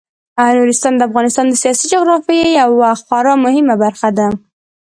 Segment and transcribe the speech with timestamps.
[0.57, 4.27] نورستان د افغانستان د سیاسي جغرافیې یوه خورا مهمه برخه ده.